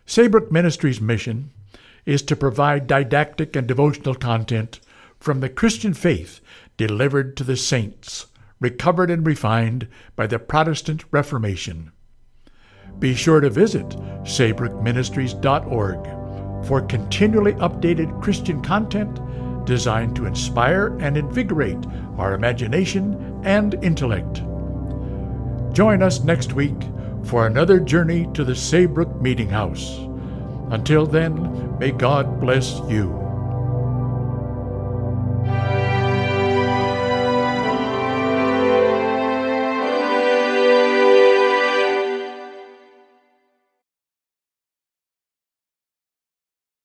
Saybrook 0.07 0.53
Ministries' 0.53 1.00
mission 1.00 1.50
is 2.07 2.23
to 2.23 2.37
provide 2.37 2.87
didactic 2.87 3.57
and 3.57 3.67
devotional 3.67 4.14
content 4.14 4.81
from 5.19 5.40
the 5.40 5.49
Christian 5.49 5.95
faith 5.95 6.40
delivered 6.77 7.35
to 7.37 7.45
the 7.45 7.57
saints, 7.57 8.27
recovered 8.61 9.11
and 9.11 9.27
refined 9.27 9.88
by 10.17 10.27
the 10.27 10.38
Protestant 10.38 11.05
Reformation. 11.11 11.93
Be 12.99 13.14
sure 13.14 13.40
to 13.40 13.49
visit 13.51 13.88
saybrookministries.org 14.25 16.67
for 16.67 16.83
continually 16.83 17.53
updated 17.55 18.23
Christian 18.23 18.62
content 18.62 19.19
designed 19.64 20.14
to 20.17 20.27
inspire 20.27 20.97
and 21.01 21.17
invigorate 21.17 21.87
our 22.19 22.35
imagination 22.35 23.40
and 23.45 23.83
intellect. 23.83 24.43
Join 25.75 26.03
us 26.03 26.23
next 26.23 26.53
week 26.53 26.77
for 27.25 27.47
another 27.47 27.81
journey 27.81 28.29
to 28.35 28.45
the 28.45 28.55
Saybrook 28.55 29.21
Meeting 29.21 29.49
House. 29.49 30.04
Until 30.75 31.07
then, 31.07 31.79
may 31.79 31.93
God 31.93 32.41
bless 32.41 32.81
you. 32.89 33.24